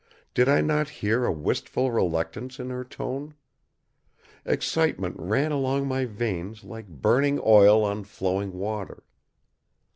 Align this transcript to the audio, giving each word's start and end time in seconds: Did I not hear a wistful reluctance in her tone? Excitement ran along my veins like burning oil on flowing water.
Did 0.33 0.49
I 0.49 0.61
not 0.61 0.89
hear 0.89 1.25
a 1.25 1.31
wistful 1.31 1.91
reluctance 1.91 2.59
in 2.59 2.71
her 2.71 2.83
tone? 2.83 3.35
Excitement 4.45 5.15
ran 5.19 5.51
along 5.51 5.85
my 5.87 6.05
veins 6.05 6.63
like 6.63 6.87
burning 6.87 7.39
oil 7.45 7.83
on 7.85 8.03
flowing 8.05 8.51
water. 8.51 9.03